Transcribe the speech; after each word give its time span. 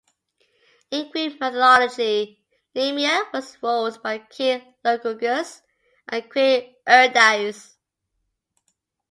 In 0.89 1.11
Greek 1.11 1.39
mythology, 1.39 2.43
Nemea 2.73 3.31
was 3.31 3.55
ruled 3.61 4.01
by 4.01 4.17
king 4.17 4.73
Lycurgus 4.83 5.61
and 6.09 6.27
queen 6.27 6.73
Eurydice. 6.87 7.77